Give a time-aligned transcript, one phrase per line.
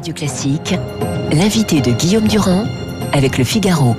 [0.00, 0.74] Radio Classique,
[1.30, 2.64] l'invité de Guillaume Durand
[3.12, 3.94] avec le Figaro.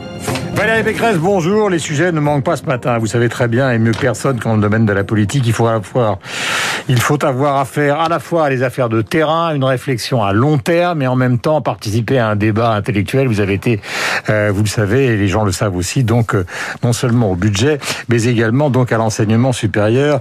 [0.56, 1.70] Valérie Pécresse, bonjour.
[1.70, 2.98] Les sujets ne manquent pas ce matin.
[2.98, 5.68] Vous savez très bien, et mieux personne qu'en le domaine de la politique, il faut
[5.68, 6.18] avoir,
[6.88, 10.34] il faut avoir affaire à la fois à les affaires de terrain, une réflexion à
[10.34, 13.28] long terme, et en même temps participer à un débat intellectuel.
[13.28, 13.80] Vous avez été,
[14.30, 16.46] euh, vous le savez, et les gens le savent aussi, donc euh,
[16.84, 20.20] non seulement au budget, mais également donc à l'enseignement supérieur,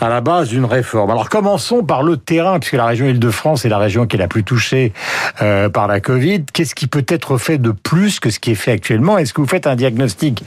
[0.00, 1.10] à la base d'une réforme.
[1.10, 4.28] Alors commençons par le terrain, puisque la région Île-de-France est la région qui est la
[4.28, 4.92] plus touchée
[5.40, 6.44] euh, par la Covid.
[6.52, 9.18] Qu'est-ce qui peut être fait de plus que ce qui est fait actuellement?
[9.18, 10.44] Est-ce que vous faites un diagnostic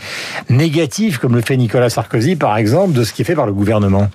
[0.49, 3.53] négatif, comme le fait Nicolas Sarkozy, par exemple, de ce qui est fait par le
[3.53, 4.09] gouvernement?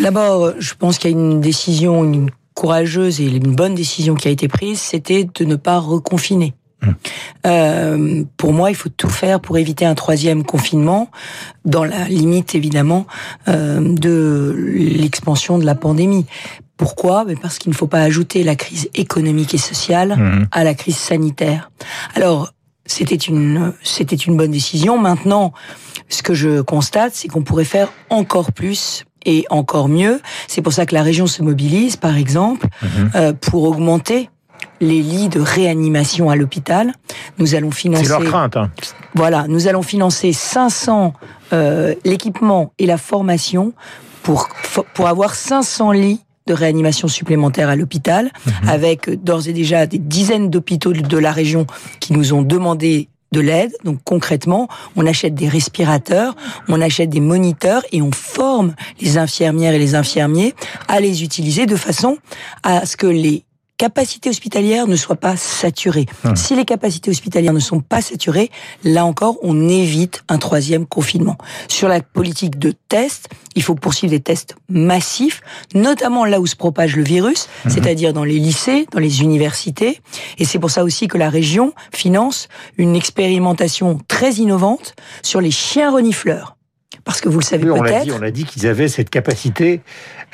[0.00, 4.28] D'abord, je pense qu'il y a une décision une courageuse et une bonne décision qui
[4.28, 6.54] a été prise, c'était de ne pas reconfiner.
[6.82, 6.94] Hum.
[7.46, 11.10] Euh, pour moi, il faut tout faire pour éviter un troisième confinement,
[11.64, 13.06] dans la limite évidemment
[13.48, 16.26] euh, de l'expansion de la pandémie.
[16.76, 17.24] Pourquoi?
[17.40, 20.46] Parce qu'il ne faut pas ajouter la crise économique et sociale hum.
[20.50, 21.70] à la crise sanitaire.
[22.14, 22.52] Alors,
[22.86, 24.98] c'était une c'était une bonne décision.
[24.98, 25.52] Maintenant,
[26.08, 30.20] ce que je constate, c'est qu'on pourrait faire encore plus et encore mieux.
[30.48, 33.10] C'est pour ça que la région se mobilise, par exemple, mhm.
[33.14, 34.30] euh, pour augmenter
[34.80, 36.92] les lits de réanimation à l'hôpital.
[37.38, 38.04] Nous allons financer.
[38.04, 38.56] C'est leur crainte.
[38.56, 38.70] Hein.
[39.14, 41.12] Voilà, nous allons financer 500
[41.52, 43.72] euh, l'équipement et la formation
[44.22, 44.48] pour
[44.94, 48.68] pour avoir 500 lits de réanimation supplémentaire à l'hôpital, mhm.
[48.68, 51.66] avec d'ores et déjà des dizaines d'hôpitaux de la région
[52.00, 53.72] qui nous ont demandé de l'aide.
[53.84, 56.34] Donc concrètement, on achète des respirateurs,
[56.68, 60.54] on achète des moniteurs et on forme les infirmières et les infirmiers
[60.88, 62.16] à les utiliser de façon
[62.62, 63.44] à ce que les
[63.76, 66.06] capacités hospitalières ne soient pas saturées.
[66.24, 66.36] Hum.
[66.36, 68.50] Si les capacités hospitalières ne sont pas saturées,
[68.84, 71.36] là encore, on évite un troisième confinement.
[71.68, 75.40] Sur la politique de tests, il faut poursuivre des tests massifs,
[75.74, 77.70] notamment là où se propage le virus, hum.
[77.70, 80.00] c'est-à-dire dans les lycées, dans les universités.
[80.38, 85.50] Et c'est pour ça aussi que la région finance une expérimentation très innovante sur les
[85.50, 86.53] chiens renifleurs.
[87.04, 88.16] Parce que vous le savez peut-être.
[88.18, 89.80] On a dit qu'ils avaient cette capacité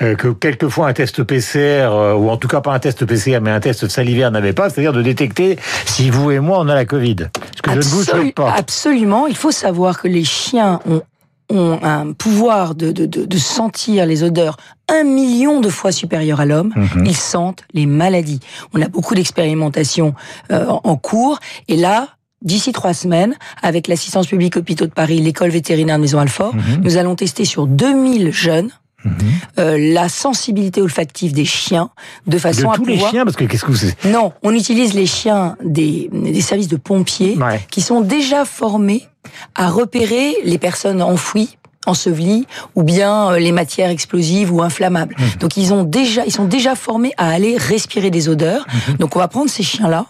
[0.02, 3.40] euh, que quelquefois un test PCR, euh, ou en tout cas pas un test PCR,
[3.40, 6.74] mais un test salivaire n'avait pas, c'est-à-dire de détecter si vous et moi on a
[6.74, 7.16] la Covid.
[7.56, 8.52] Ce que je ne vous pas.
[8.52, 9.26] Absolument.
[9.26, 11.02] Il faut savoir que les chiens ont
[11.50, 14.56] ont un pouvoir de, de, de, sentir les odeurs
[14.88, 16.72] un million de fois supérieur à l'homme.
[16.76, 17.06] Mhm.
[17.06, 18.40] Ils sentent les maladies.
[18.72, 20.14] On a beaucoup d'expérimentations
[20.52, 21.40] euh, en cours.
[21.68, 22.08] Et là,
[22.42, 26.80] d'ici trois semaines, avec l'assistance publique hôpitaux de Paris, l'école vétérinaire de Maison-Alfort, mhm.
[26.82, 28.70] nous allons tester sur 2000 jeunes
[29.04, 29.12] mhm.
[29.58, 31.90] euh, la sensibilité olfactive des chiens
[32.26, 34.94] de façon de à tous les chiens parce que qu'est-ce que c'est Non, on utilise
[34.94, 37.38] les chiens des, des services de pompiers
[37.70, 39.06] qui sont déjà formés
[39.54, 41.56] à repérer les personnes enfouies
[41.86, 45.14] ensevelies ou bien euh, les matières explosives ou inflammables.
[45.18, 45.26] Mhm.
[45.40, 48.66] Donc ils ont déjà ils sont déjà formés à aller respirer des odeurs.
[48.98, 50.06] Donc on va prendre ces chiens là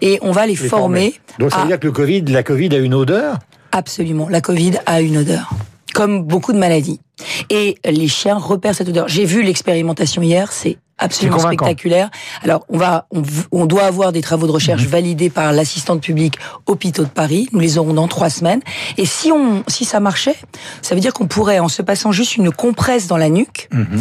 [0.00, 1.14] et on va les, former.
[1.38, 3.38] Donc ça veut dire que le Covid, la Covid a une odeur
[3.72, 5.50] Absolument, la Covid a une odeur,
[5.94, 7.00] comme beaucoup de maladies.
[7.50, 9.06] Et les chiens repèrent cette odeur.
[9.06, 12.10] J'ai vu l'expérimentation hier, c'est absolument spectaculaire.
[12.42, 13.06] Alors, on va,
[13.52, 14.88] on, doit avoir des travaux de recherche mhm.
[14.88, 17.48] validés par l'assistante publique Hôpitaux de Paris.
[17.52, 18.60] Nous les aurons dans trois semaines.
[18.98, 20.36] Et si on, si ça marchait,
[20.82, 24.00] ça veut dire qu'on pourrait, en se passant juste une compresse dans la nuque, mhm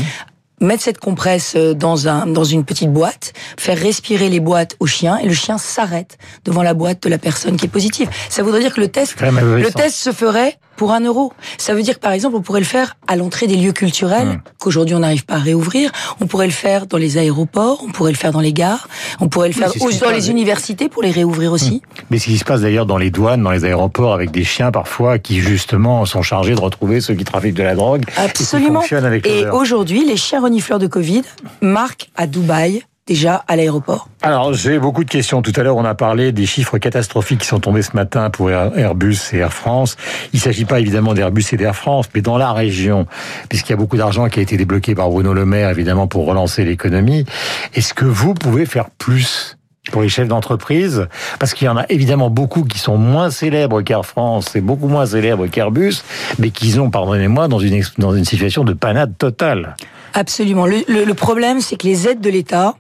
[0.61, 4.85] mettre cette compresse euh, dans un dans une petite boîte, faire respirer les boîtes au
[4.85, 8.09] chien et le chien s'arrête devant la boîte de la personne qui est positive.
[8.29, 11.33] Ça voudrait dire que le test le test se ferait pour un euro.
[11.57, 14.27] Ça veut dire que par exemple on pourrait le faire à l'entrée des lieux culturels
[14.29, 14.41] mmh.
[14.59, 15.91] qu'aujourd'hui on n'arrive pas à réouvrir.
[16.21, 18.87] On pourrait le faire dans les aéroports, on pourrait le faire dans les gares,
[19.19, 21.81] on pourrait le faire dans les universités pour les réouvrir aussi.
[21.83, 22.01] Mmh.
[22.11, 24.71] Mais ce qui se passe d'ailleurs dans les douanes, dans les aéroports avec des chiens
[24.71, 28.05] parfois qui justement sont chargés de retrouver ceux qui trafiquent de la drogue.
[28.15, 28.81] Absolument.
[29.25, 31.23] Et, et aujourd'hui les chiens renifleurs de Covid
[31.61, 35.41] marquent à Dubaï déjà à l'aéroport Alors, j'ai beaucoup de questions.
[35.41, 38.51] Tout à l'heure, on a parlé des chiffres catastrophiques qui sont tombés ce matin pour
[38.51, 39.97] Airbus et Air France.
[40.31, 43.07] Il ne s'agit pas évidemment d'Airbus et d'Air France, mais dans la région,
[43.49, 46.27] puisqu'il y a beaucoup d'argent qui a été débloqué par Bruno Le Maire, évidemment, pour
[46.27, 47.25] relancer l'économie.
[47.73, 49.57] Est-ce que vous pouvez faire plus
[49.91, 51.07] pour les chefs d'entreprise,
[51.39, 54.87] parce qu'il y en a évidemment beaucoup qui sont moins célèbres qu'Air France et beaucoup
[54.87, 56.03] moins célèbres qu'Airbus,
[56.37, 59.75] mais qui sont, pardonnez-moi, dans une, dans une situation de panade totale.
[60.13, 60.67] Absolument.
[60.67, 62.75] le problème, c'est que les aides de l'État,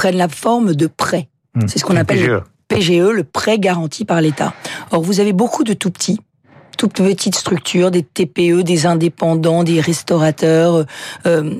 [0.00, 1.28] prennent la forme de prêts.
[1.54, 1.66] Hmm.
[1.68, 4.54] C'est ce qu'on appelle le PGE, le prêt garanti par l'État.
[4.92, 6.20] Or, vous avez beaucoup de tout petits
[6.78, 10.86] toutes petites structures, des TPE, des indépendants, des restaurateurs,
[11.26, 11.54] euh,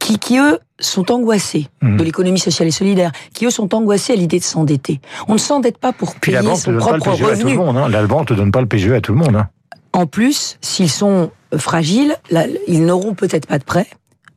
[0.00, 1.96] qui, qui eux sont angoissés hmm.
[1.96, 5.00] de l'économie sociale et solidaire, qui eux sont angoissés à l'idée de s'endetter.
[5.28, 7.56] On ne s'endette pas pour payer son propre revenu.
[7.56, 7.88] Hein.
[7.88, 9.36] La banque ne donne pas le PGE à tout le monde.
[9.36, 9.48] Hein.
[9.92, 12.16] En plus, s'ils sont fragiles,
[12.66, 13.86] ils n'auront peut-être pas de prêt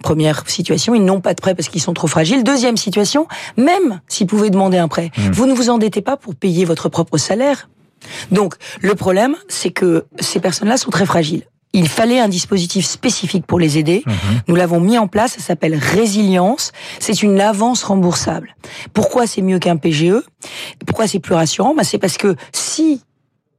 [0.03, 2.43] Première situation, ils n'ont pas de prêt parce qu'ils sont trop fragiles.
[2.43, 5.31] Deuxième situation, même s'ils pouvaient demander un prêt, mmh.
[5.31, 7.69] vous ne vous endettez pas pour payer votre propre salaire.
[8.31, 11.43] Donc, le problème, c'est que ces personnes-là sont très fragiles.
[11.73, 14.03] Il fallait un dispositif spécifique pour les aider.
[14.05, 14.11] Mmh.
[14.47, 16.71] Nous l'avons mis en place, ça s'appelle résilience.
[16.99, 18.55] C'est une avance remboursable.
[18.93, 20.23] Pourquoi c'est mieux qu'un PGE
[20.87, 21.75] Pourquoi c'est plus rassurant?
[21.75, 23.01] Ben, C'est parce que si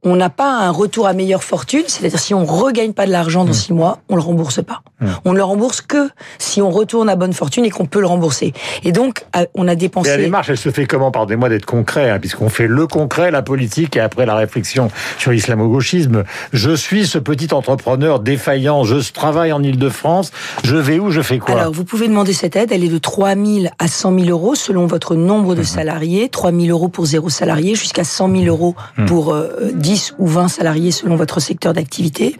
[0.03, 3.45] on n'a pas un retour à meilleure fortune, c'est-à-dire si on regagne pas de l'argent
[3.45, 3.53] dans mmh.
[3.53, 4.81] six mois, on le rembourse pas.
[4.99, 5.07] Mmh.
[5.25, 6.09] On ne le rembourse que
[6.39, 8.53] si on retourne à bonne fortune et qu'on peut le rembourser.
[8.83, 10.09] Et donc, euh, on a dépensé.
[10.09, 13.43] la démarche, elle se fait comment Pardonnez-moi d'être concret, hein, puisqu'on fait le concret, la
[13.43, 14.89] politique, et après la réflexion
[15.19, 16.23] sur l'islamo-gauchisme.
[16.51, 20.31] Je suis ce petit entrepreneur défaillant, je travaille en Ile-de-France,
[20.63, 22.97] je vais où, je fais quoi Alors, vous pouvez demander cette aide, elle est de
[22.97, 25.65] 3 000 à 100 000 euros selon votre nombre de mmh.
[25.65, 28.75] salariés, 3 000 euros pour zéro salarié, jusqu'à 100 000 euros
[29.05, 32.35] pour euh, 10 ou 20 salariés selon votre secteur d'activité.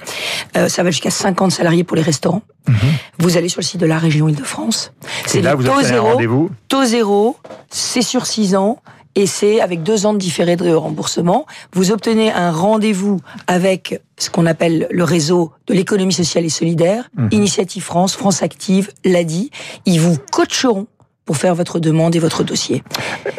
[0.58, 2.42] Euh, ça va jusqu'à 50 salariés pour les restaurants.
[2.68, 2.76] Mhm.
[3.20, 4.94] Vous allez sur le site de la région Île-de-France.
[5.26, 6.50] C'est là, vous taux zéro.
[6.68, 7.38] Taux zéro,
[7.70, 8.80] c'est sur 6 ans
[9.16, 11.46] et c'est avec deux ans de différé de remboursement.
[11.74, 17.10] Vous obtenez un rendez-vous avec ce qu'on appelle le réseau de l'économie sociale et solidaire,
[17.18, 17.30] mhm.
[17.32, 19.52] Initiative France, France Active, l'ADI.
[19.86, 20.88] Ils vous coacheront
[21.26, 22.84] pour faire votre demande et votre dossier.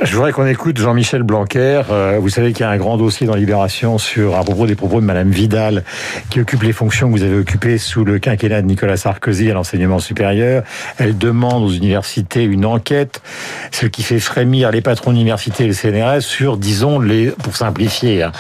[0.03, 1.83] Je voudrais qu'on écoute Jean-Michel Blanquer.
[1.91, 4.77] Euh, vous savez qu'il y a un grand dossier dans Libération sur à propos des
[4.77, 5.85] propos de Madame Vidal,
[6.31, 9.55] qui occupe les fonctions que vous avez occupées sous le quinquennat de Nicolas Sarkozy à
[9.55, 10.63] l'enseignement supérieur.
[10.99, 13.21] Elle demande aux universités une enquête,
[13.73, 18.23] ce qui fait frémir les patrons d'université et le CNRS sur, disons, les, pour simplifier,
[18.23, 18.33] hein,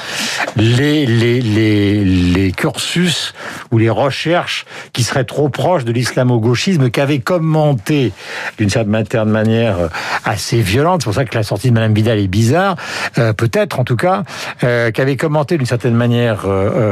[0.56, 3.34] les, les, les, les cursus
[3.72, 8.12] ou les recherches qui seraient trop proches de l'islamo-gauchisme qu'avait commenté
[8.58, 8.92] d'une certaine
[9.32, 9.88] manière euh,
[10.24, 11.02] assez violente.
[11.02, 12.76] C'est pour ça que la sortie de Madame Vidal est bizarre,
[13.18, 14.22] euh, peut-être en tout cas,
[14.62, 16.46] euh, qu'avait commenté d'une certaine manière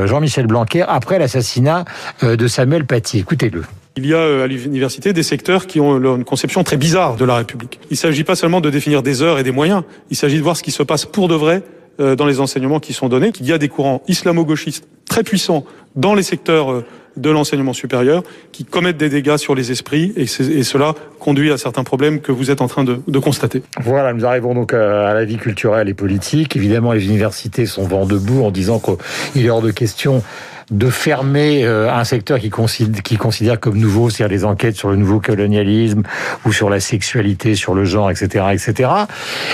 [0.06, 1.84] Jean-Michel Blanquer après l'assassinat
[2.22, 3.19] de Samuel Paty.
[3.19, 3.62] Écoutez-le.
[3.96, 7.37] Il y a à l'université des secteurs qui ont une conception très bizarre de la
[7.37, 7.78] République.
[7.90, 10.43] Il ne s'agit pas seulement de définir des heures et des moyens, il s'agit de
[10.43, 11.62] voir ce qui se passe pour de vrai
[11.98, 15.64] dans les enseignements qui sont donnés, qu'il y a des courants islamo-gauchistes très puissants
[15.96, 16.82] dans les secteurs
[17.16, 18.22] de l'enseignement supérieur
[18.52, 22.50] qui commettent des dégâts sur les esprits et, cela conduit à certains problèmes que vous
[22.50, 23.62] êtes en train de, constater.
[23.80, 26.56] Voilà, nous arrivons donc à la vie culturelle et politique.
[26.56, 30.22] Évidemment, les universités sont vent debout en disant qu'il est hors de question
[30.70, 34.90] de fermer euh, un secteur qui considère, qui considère comme nouveau, c'est-à-dire les enquêtes sur
[34.90, 36.02] le nouveau colonialisme
[36.44, 38.90] ou sur la sexualité, sur le genre, etc., etc.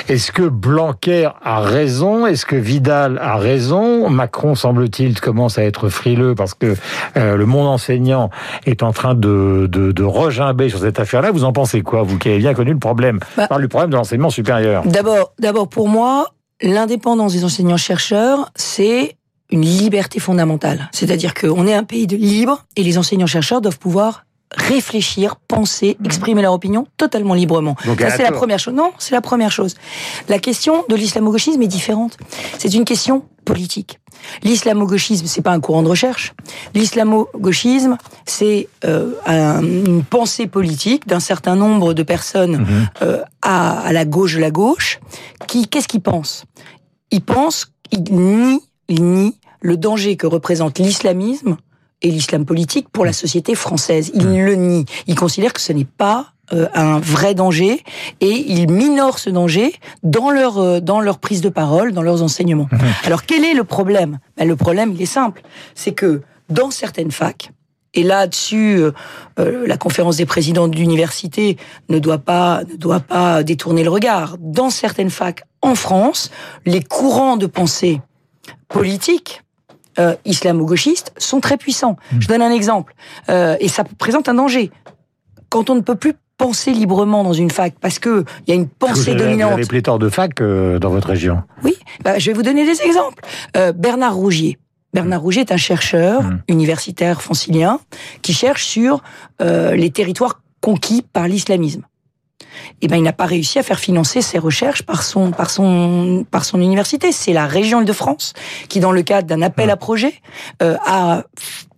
[0.08, 2.26] Est-ce que Blanquer a raison?
[2.26, 4.08] Est-ce que Vidal a raison?
[4.10, 6.74] Macron, semble-t-il, commence à être frileux parce que
[7.16, 8.30] euh, le monde enseignant
[8.66, 11.30] est en train de, de, de regimber sur cette affaire-là.
[11.30, 13.20] Vous en pensez quoi, vous qui avez bien connu le problème?
[13.36, 14.82] Bah, Par le problème de l'enseignement supérieur.
[14.84, 16.28] D'abord, d'abord pour moi,
[16.60, 19.16] l'indépendance des enseignants-chercheurs, c'est
[19.50, 20.90] une liberté fondamentale.
[20.92, 26.06] C'est-à-dire qu'on est un pays de libre et les enseignants-chercheurs doivent pouvoir réfléchir, penser, mhm.
[26.06, 27.76] exprimer leur opinion totalement librement.
[27.98, 28.74] Ça, c'est la première chose.
[28.74, 29.74] Non, c'est la première chose.
[30.28, 32.16] La question de l'islamo-gauchisme est différente.
[32.58, 33.98] C'est une question politique.
[34.42, 36.32] L'islamo-gauchisme, c'est pas un courant de recherche.
[36.74, 39.12] L'islamo-gauchisme, c'est euh,
[39.62, 42.88] une pensée politique d'un certain nombre de personnes mhm.
[43.02, 45.00] euh, à, à, la gauche de la gauche.
[45.46, 46.44] Qui, qu'est-ce qu'ils pensent?
[47.10, 51.56] Ils pensent, ils nient il nie le danger que représente l'islamisme
[52.02, 54.10] et l'islam politique pour la société française.
[54.14, 54.44] Il mmh.
[54.44, 54.84] le nie.
[55.06, 57.82] Il considère que ce n'est pas euh, un vrai danger
[58.20, 62.22] et il minorent ce danger dans leur euh, dans leur prise de parole, dans leurs
[62.22, 62.68] enseignements.
[62.70, 62.78] Mmh.
[63.04, 64.18] Alors quel est le problème?
[64.36, 65.42] Ben, Le problème, il est simple,
[65.74, 67.50] c'est que dans certaines facs,
[67.94, 68.78] et là-dessus,
[69.38, 71.56] euh, la conférence des présidents d'université
[71.88, 74.36] ne doit pas ne doit pas détourner le regard.
[74.38, 76.30] Dans certaines facs en France,
[76.66, 78.00] les courants de pensée
[78.68, 79.42] politiques
[79.98, 81.96] euh, islamo-gauchistes sont très puissants.
[82.12, 82.20] Hmm.
[82.20, 82.94] Je donne un exemple,
[83.28, 84.70] euh, et ça présente un danger.
[85.48, 88.56] Quand on ne peut plus penser librement dans une fac parce que il y a
[88.56, 89.52] une pensée dominante.
[89.52, 91.42] Vous avez pléthore de facs euh, dans votre région.
[91.62, 93.22] Oui, bah, je vais vous donner des exemples.
[93.56, 94.58] Euh, Bernard Rougier.
[94.92, 96.42] Bernard Rougier est un chercheur hmm.
[96.48, 97.80] universitaire francilien
[98.22, 99.02] qui cherche sur
[99.40, 101.82] euh, les territoires conquis par l'islamisme
[102.82, 106.26] eh ben, il n'a pas réussi à faire financer ses recherches par son, par son,
[106.30, 107.12] par son université.
[107.12, 108.34] C'est la région Île-de-France
[108.68, 110.14] qui, dans le cadre d'un appel à projet,
[110.62, 111.24] euh, a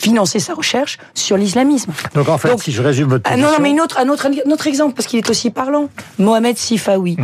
[0.00, 1.92] financé sa recherche sur l'islamisme.
[2.14, 3.46] Donc en fait, si je résume votre position...
[3.46, 5.50] Ah, non, non, mais une autre, un autre, un autre exemple, parce qu'il est aussi
[5.50, 5.88] parlant.
[6.18, 7.16] Mohamed Sifawi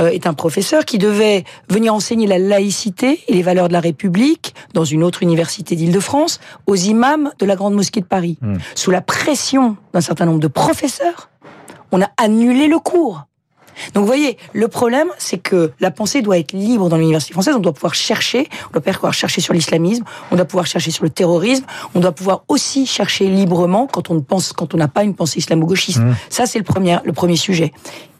[0.00, 3.80] euh, est un professeur qui devait venir enseigner la laïcité et les valeurs de la
[3.80, 8.38] République dans une autre université d'Île-de-France aux imams de la Grande Mosquée de Paris.
[8.40, 8.56] Hmm.
[8.74, 11.29] Sous la pression d'un certain nombre de professeurs,
[11.92, 13.24] on a annulé le cours.
[13.94, 17.54] Donc vous voyez, le problème, c'est que la pensée doit être libre dans l'université française.
[17.56, 21.04] On doit pouvoir chercher, on doit pouvoir chercher sur l'islamisme, on doit pouvoir chercher sur
[21.04, 24.88] le terrorisme, on doit pouvoir aussi chercher librement quand on ne pense, quand on n'a
[24.88, 26.00] pas une pensée islamo-gauchiste.
[26.00, 26.14] Mmh.
[26.28, 27.72] Ça, c'est le premier, le premier sujet.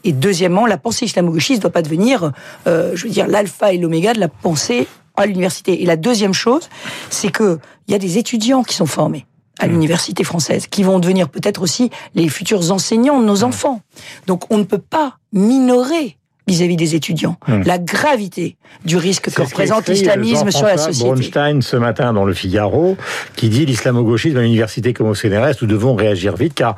[0.05, 2.33] Et deuxièmement, la pensée islamo-gauchiste ne doit pas devenir,
[2.67, 4.87] euh, je veux dire, l'alpha et l'oméga de la pensée
[5.17, 5.83] à l'université.
[5.83, 6.71] Et la deuxième chose,
[7.11, 9.27] c'est que il y a des étudiants qui sont formés
[9.61, 9.71] à mmh.
[9.71, 13.45] l'université française, qui vont devenir peut-être aussi les futurs enseignants de nos mmh.
[13.45, 13.81] enfants.
[14.27, 16.17] Donc on ne peut pas minorer
[16.51, 17.37] vis-à-vis des étudiants.
[17.47, 17.63] Hmm.
[17.65, 21.11] La gravité du risque que représente l'islamisme sur la société.
[21.11, 22.97] Bronstein ce matin dans le Figaro,
[23.37, 26.77] qui dit l'islamo-gauchisme à l'université comme au CNRS, nous devons réagir vite car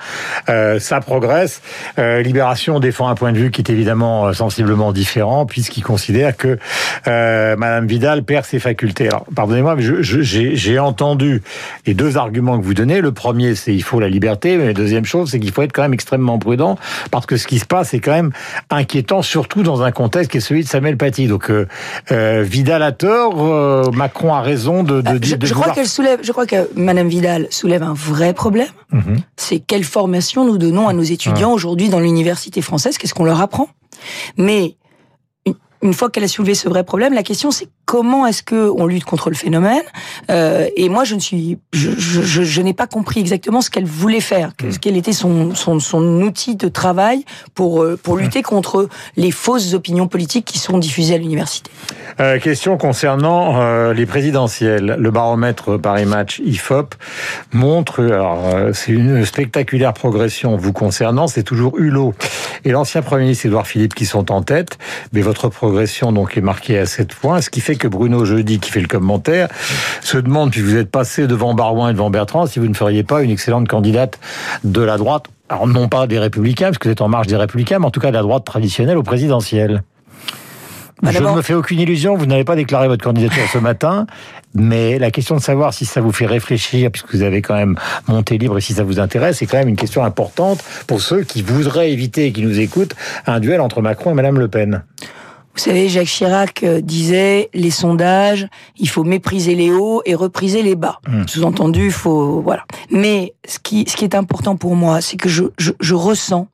[0.48, 1.62] euh, ça progresse.
[1.98, 6.36] Euh, Libération défend un point de vue qui est évidemment euh, sensiblement différent puisqu'il considère
[6.36, 6.58] que
[7.06, 9.08] euh, Madame Vidal perd ses facultés.
[9.08, 11.42] Alors, pardonnez-moi, mais j'ai entendu
[11.86, 13.00] les deux arguments que vous donnez.
[13.00, 15.72] Le premier, c'est il faut la liberté, mais la deuxième chose, c'est qu'il faut être
[15.72, 16.78] quand même extrêmement prudent
[17.10, 18.32] parce que ce qui se passe est quand même
[18.70, 21.26] inquiétant, surtout dans un contexte qui est celui de Samuel Paty.
[21.26, 21.66] Donc euh,
[22.10, 26.20] euh Vidal a tort, euh, Macron a raison de, de, je, je crois qu'elle soulève,
[26.22, 28.68] je crois que Madame Vidal soulève un vrai problème.
[28.92, 29.18] Mhm.
[29.36, 32.98] C'est quelle formation nous donnons à nos étudiants aujourd'hui dans l'université française?
[32.98, 33.68] Qu'est-ce qu'on leur apprend?
[34.36, 34.76] Mais
[35.82, 38.86] une fois qu'elle a soulevé ce vrai problème, la question c'est comment est-ce que on
[38.86, 39.82] lutte contre le phénomène
[40.30, 43.84] euh, Et moi, je ne suis, je, je, je, n'ai pas compris exactement ce qu'elle
[43.84, 44.68] voulait faire, mmh.
[44.80, 48.44] quel était son, son, son, outil de travail pour euh, pour lutter mmh.
[48.44, 51.70] contre les fausses opinions politiques qui sont diffusées à l'université.
[52.18, 54.96] Euh, question concernant euh, les présidentielles.
[54.98, 56.94] Le baromètre Paris Match IFOP
[57.52, 62.14] montre, alors c'est une spectaculaire progression vous concernant, c'est toujours Hulot
[62.64, 64.78] et l'ancien Premier ministre Édouard Philippe qui sont en tête,
[65.12, 68.58] mais votre progression donc est marquée à 7 points, ce qui fait que Bruno Jeudi,
[68.58, 69.48] qui fait le commentaire,
[70.02, 73.02] se demande, puis vous êtes passé devant Barouin et devant Bertrand, si vous ne feriez
[73.02, 74.18] pas une excellente candidate
[74.64, 77.36] de la droite, alors non pas des Républicains, parce que vous êtes en marge des
[77.36, 79.82] Républicains, mais en tout cas de la droite traditionnelle au présidentiel.
[81.02, 84.06] Bah, je ne me fais aucune illusion, vous n'avez pas déclaré votre candidature ce matin,
[84.54, 87.76] mais la question de savoir si ça vous fait réfléchir, puisque vous avez quand même
[88.06, 91.22] monté libre et si ça vous intéresse, c'est quand même une question importante pour ceux
[91.22, 92.94] qui voudraient éviter et qui nous écoutent
[93.26, 94.84] un duel entre Macron et Madame Le Pen.
[95.54, 100.62] Vous savez, Jacques Chirac euh, disait les sondages, il faut mépriser les hauts et repriser
[100.62, 100.98] les bas.
[101.06, 101.26] Hmm.
[101.26, 102.64] Sous-entendu, il faut voilà.
[102.90, 106.48] Mais ce qui ce qui est important pour moi, c'est que je, je, je ressens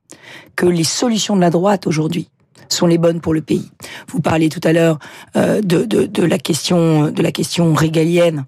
[0.56, 2.28] que les solutions de la droite aujourd'hui
[2.68, 3.70] sont les bonnes pour le pays.
[4.08, 4.98] Vous parlez tout à l'heure
[5.36, 8.46] euh, de, de, de la question de la question régalienne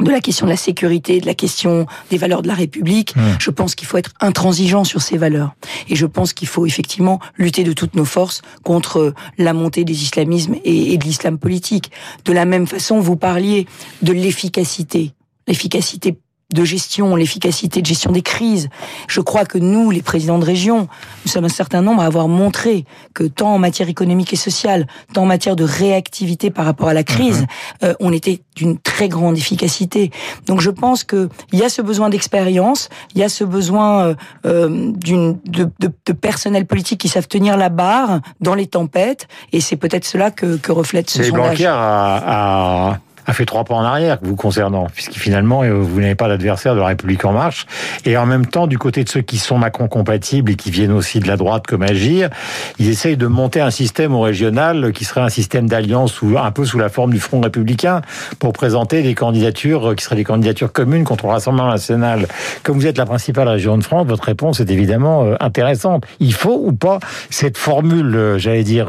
[0.00, 3.14] de la question de la sécurité, de la question des valeurs de la République.
[3.16, 3.20] Mmh.
[3.38, 5.54] Je pense qu'il faut être intransigeant sur ces valeurs.
[5.88, 10.02] Et je pense qu'il faut effectivement lutter de toutes nos forces contre la montée des
[10.02, 11.90] islamismes et, et de l'islam politique.
[12.24, 13.66] De la même façon, vous parliez
[14.02, 15.12] de l'efficacité.
[15.46, 16.16] L'efficacité
[16.52, 18.68] de gestion, l'efficacité de gestion des crises.
[19.08, 20.88] Je crois que nous, les présidents de région,
[21.24, 24.86] nous sommes un certain nombre à avoir montré que tant en matière économique et sociale,
[25.12, 27.46] tant en matière de réactivité par rapport à la crise, mhm.
[27.84, 30.10] euh, on était d'une très grande efficacité.
[30.46, 34.02] Donc je pense que il y a ce besoin d'expérience, il y a ce besoin
[34.02, 34.14] euh,
[34.46, 39.28] euh, d'une de, de, de, personnel politique qui savent tenir la barre dans les tempêtes,
[39.52, 41.62] et c'est peut-être cela que, que reflète ce sondage.
[41.62, 42.98] à a
[43.32, 46.80] fait trois pas en arrière vous concernant, puisque finalement euh, vous n'avez pas d'adversaire de
[46.80, 47.66] la République en marche.
[48.04, 50.92] Et en même temps, du côté de ceux qui sont Macron compatibles et qui viennent
[50.92, 52.30] aussi de la droite comme Agir,
[52.78, 56.50] ils essayent de monter un système au régional qui serait un système d'alliance ou un
[56.50, 58.02] peu sous la forme du Front républicain
[58.38, 62.26] pour présenter des candidatures euh, qui seraient des candidatures communes contre le Rassemblement national.
[62.62, 66.04] Comme vous êtes la principale région de France, votre réponse est évidemment euh, intéressante.
[66.20, 66.98] Il faut ou pas
[67.30, 68.88] cette formule, j'allais dire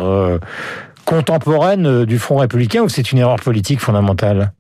[1.05, 4.53] contemporaine euh, du Front républicain ou c'est une erreur politique fondamentale?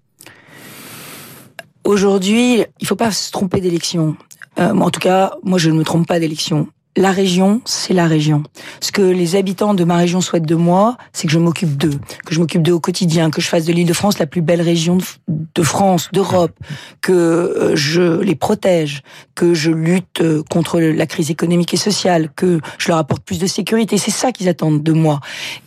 [1.83, 4.15] Aujourd'hui, il ne faut pas se tromper d'élection.
[4.59, 8.07] Euh, en tout cas, moi, je ne me trompe pas d'élection la région, c'est la
[8.07, 8.43] région.
[8.79, 11.99] Ce que les habitants de ma région souhaitent de moi, c'est que je m'occupe d'eux,
[12.25, 14.99] que je m'occupe d'eux au quotidien, que je fasse de l'Île-de-France la plus belle région
[15.27, 16.53] de France, d'Europe,
[17.01, 19.01] que euh, je les protège,
[19.33, 23.39] que je lutte euh, contre la crise économique et sociale, que je leur apporte plus
[23.39, 23.97] de sécurité.
[23.97, 25.19] C'est ça qu'ils attendent de moi.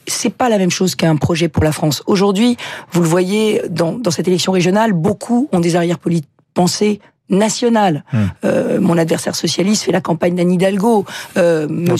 [0.06, 2.04] C'est pas la même chose qu'un projet pour la France.
[2.06, 2.56] Aujourd'hui,
[2.92, 8.04] vous le voyez dans, dans cette élection régionale, beaucoup ont des arrière-pensées nationale.
[8.12, 8.18] Hmm.
[8.44, 11.04] Euh, mon adversaire socialiste fait la campagne d'Anne Hidalgo.
[11.36, 11.96] Euh, mon,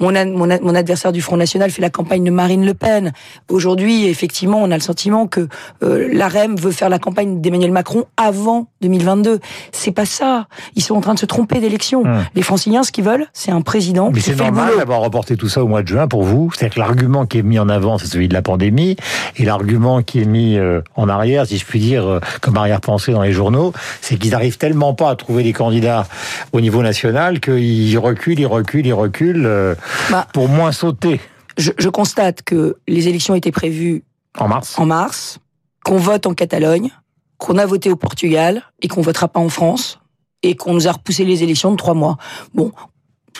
[0.00, 3.12] mon, adversaire du Front National fait la campagne de Marine Le Pen.
[3.48, 5.48] Aujourd'hui, effectivement, on a le sentiment que
[5.82, 9.40] euh, l'AREM veut faire la campagne d'Emmanuel Macron avant 2022.
[9.72, 10.46] C'est pas ça.
[10.76, 12.04] Ils sont en train de se tromper d'élection.
[12.04, 12.24] Hmm.
[12.34, 15.62] Les franciliens, ce qu'ils veulent, c'est un président Mais c'est normal d'avoir reporté tout ça
[15.62, 16.50] au mois de juin pour vous.
[16.54, 18.96] C'est-à-dire que l'argument qui est mis en avant, c'est celui de la pandémie.
[19.36, 23.12] Et l'argument qui est mis euh, en arrière, si je puis dire, euh, comme arrière-pensée
[23.12, 26.06] dans les journaux, c'est qu'ils arrivent n'arrive tellement pas à trouver des candidats
[26.52, 29.74] au niveau national qu'il recule, il recule, il recule euh,
[30.10, 31.20] bah, pour moins sauter.
[31.56, 34.02] Je, je, constate que les élections étaient prévues
[34.38, 35.38] en mars, en mars
[35.84, 36.90] qu'on vote en Catalogne,
[37.38, 40.00] qu'on a voté au Portugal et qu'on votera pas en France
[40.42, 42.16] et qu'on nous a repoussé les élections de trois mois.
[42.54, 42.72] Bon,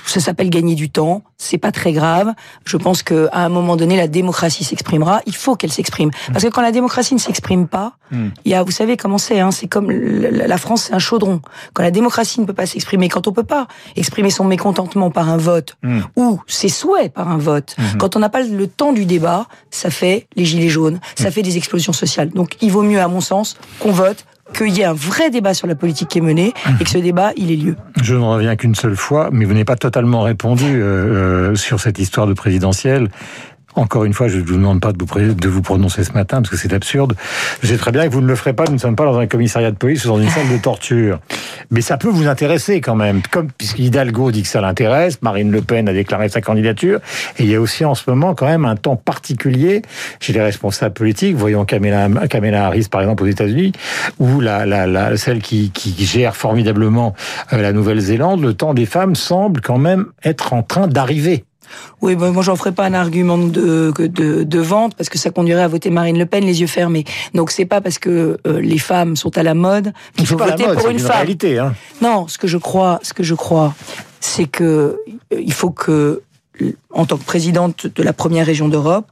[0.06, 2.32] ça s'appelle gagner du temps, c'est pas très grave.
[2.64, 5.20] Je pense que à un moment donné, la démocratie s'exprimera.
[5.26, 8.28] Il faut qu'elle s'exprime, parce que quand la démocratie ne s'exprime pas, hmm.
[8.44, 11.40] il y a, vous savez comment c'est, hein, c'est comme la France, c'est un chaudron.
[11.74, 15.28] Quand la démocratie ne peut pas s'exprimer, quand on peut pas exprimer son mécontentement par
[15.28, 16.00] un vote hmm.
[16.16, 17.98] ou ses souhaits par un vote, hmm.
[17.98, 21.42] quand on n'a pas le temps du débat, ça fait les gilets jaunes, ça fait
[21.42, 22.30] des explosions sociales.
[22.30, 25.54] Donc, il vaut mieux, à mon sens, qu'on vote qu'il y ait un vrai débat
[25.54, 27.76] sur la politique qui est menée et que ce débat, il ait lieu.
[28.02, 31.80] Je ne reviens qu'une seule fois, mais vous n'avez pas totalement répondu euh, euh, sur
[31.80, 33.08] cette histoire de présidentielle.
[33.76, 36.56] Encore une fois, je ne vous demande pas de vous, prononcer ce matin parce que
[36.56, 37.14] c'est absurde.
[37.62, 38.64] Je sais très bien que vous ne le ferez pas.
[38.64, 41.20] Nous ne sommes pas dans un commissariat de police ou dans une salle de torture.
[41.70, 43.22] Mais ça peut vous intéresser quand même.
[43.30, 46.98] Comme puisqu'Hidalgo dit que ça l'intéresse, Marine Le Pen a déclaré sa candidature.
[47.38, 49.82] Et il y a aussi en ce moment quand même un temps particulier
[50.18, 51.36] chez les responsables politiques.
[51.36, 53.72] Voyons Kamala Harris par exemple aux États-Unis
[54.18, 57.14] ou la, la, la, celle qui, qui gère formidablement
[57.52, 58.42] euh, la Nouvelle-Zélande.
[58.42, 61.44] Le temps des femmes semble quand même être en train d'arriver.
[62.02, 65.30] Oui, bon, moi j'en ferai pas un argument de, de, de, vente parce que ça
[65.30, 67.04] conduirait à voter Marine Le Pen les yeux fermés.
[67.34, 70.64] Donc c'est pas parce que euh, les femmes sont à la mode qu'il faut voter
[70.64, 71.16] pour une, femme.
[71.16, 71.74] Réalité, hein.
[72.00, 73.74] Non, ce que je crois, ce que je crois,
[74.20, 74.96] c'est que euh,
[75.40, 76.22] il faut que
[76.90, 79.06] en tant que présidente de la première région d'Europe,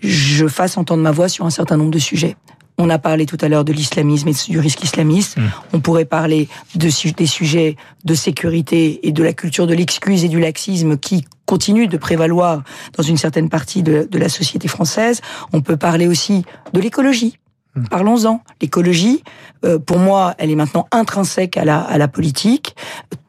[0.00, 2.36] je fasse entendre ma voix sur un certain nombre de sujets.
[2.78, 5.38] On a parlé tout à l'heure de l'islamisme et du risque islamiste.
[5.38, 5.42] Mmh.
[5.72, 10.28] On pourrait parler de, des sujets de sécurité et de la culture de l'excuse et
[10.28, 12.62] du laxisme qui continue de prévaloir
[12.96, 15.20] dans une certaine partie de, de la société française.
[15.52, 17.38] On peut parler aussi de l'écologie.
[17.74, 17.84] Mmh.
[17.88, 18.40] Parlons-en.
[18.60, 19.22] L'écologie,
[19.64, 22.74] euh, pour moi, elle est maintenant intrinsèque à la, à la politique.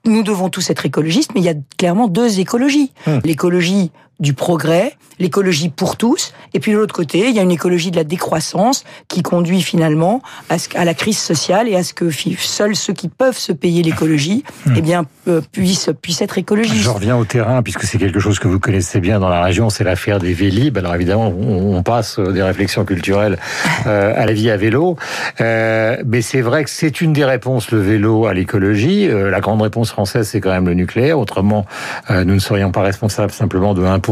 [0.05, 2.91] Nous devons tous être écologistes, mais il y a clairement deux écologies.
[3.05, 3.12] Mmh.
[3.24, 7.51] L'écologie du progrès, l'écologie pour tous, et puis de l'autre côté, il y a une
[7.51, 11.83] écologie de la décroissance qui conduit finalement à, ce, à la crise sociale et à
[11.83, 14.74] ce que seuls ceux qui peuvent se payer l'écologie, hmm.
[14.75, 16.83] eh bien, euh, puissent, puissent être écologistes.
[16.83, 19.69] Je reviens au terrain, puisque c'est quelque chose que vous connaissez bien dans la région,
[19.69, 20.77] c'est l'affaire des Vélib.
[20.77, 23.38] Alors évidemment, on, passe des réflexions culturelles
[23.88, 24.97] euh, à la vie à vélo,
[25.42, 29.07] euh, mais c'est vrai que c'est une des réponses, le vélo, à l'écologie.
[29.07, 31.20] Euh, la grande réponse française, c'est quand même le nucléaire.
[31.20, 31.65] Autrement,
[32.09, 34.06] euh, nous ne serions pas responsables simplement de 1%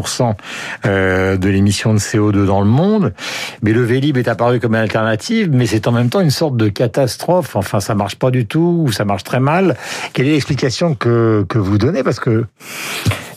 [0.86, 3.13] euh, de l'émission de CO2 dans le monde.
[3.62, 6.58] Mais le Vélib est apparu comme une alternative, mais c'est en même temps une sorte
[6.58, 7.55] de catastrophe.
[7.55, 9.75] Enfin, ça marche pas du tout, ou ça marche très mal.
[10.13, 12.03] Quelle est l'explication que, que vous donnez?
[12.03, 12.45] Parce que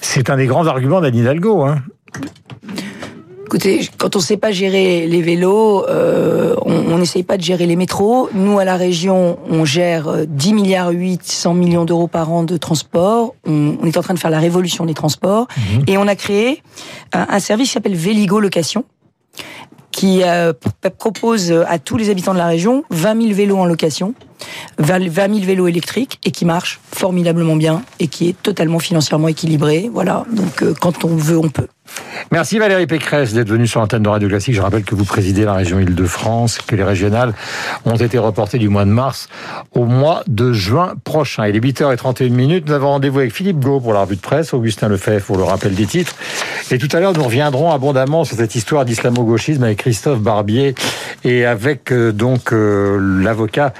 [0.00, 1.62] c'est un des grands arguments d'Anne Hidalgo.
[1.64, 1.78] Hein.
[3.48, 7.64] Écoutez, quand on ne sait pas gérer les vélos, euh, on n'essaye pas de gérer
[7.64, 8.28] les métros.
[8.34, 12.58] Nous, à la région, on gère 10 euh, milliards 800 millions d'euros par an de
[12.58, 13.34] transport.
[13.46, 15.48] On, est en train de faire la révolution des transports.
[15.56, 15.84] Mhm.
[15.86, 16.62] Et on a créé
[17.14, 18.84] un, un service qui s'appelle Véligo Location
[19.98, 20.52] qui euh,
[20.98, 24.14] propose à tous les habitants de la région 20 000 vélos en location,
[24.78, 29.90] 20 000 vélos électriques et qui marche formidablement bien et qui est totalement financièrement équilibré.
[29.92, 31.66] Voilà, donc euh, quand on veut, on peut.
[32.30, 34.54] Merci Valérie Pécresse d'être venue sur l'antenne de Radio Classique.
[34.54, 37.32] Je rappelle que vous présidez la région Île-de-France, que les régionales
[37.86, 39.28] ont été reportées du mois de mars
[39.72, 41.46] au mois de juin prochain.
[41.46, 42.66] Il est 8h31 minutes.
[42.66, 45.44] Nous avons rendez-vous avec Philippe Gau pour la revue de presse, Augustin Lefebvre pour le
[45.44, 46.14] rappel des titres.
[46.70, 50.74] Et tout à l'heure, nous reviendrons abondamment sur cette histoire d'islamo-gauchisme avec Christophe Barbier
[51.24, 53.72] et avec euh, donc euh, l'avocat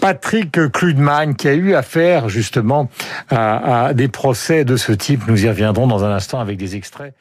[0.00, 2.88] Patrick Kludman qui a eu affaire justement
[3.28, 5.28] à, à des procès de ce type.
[5.28, 7.12] Nous y reviendrons dans un instant avec des extraits.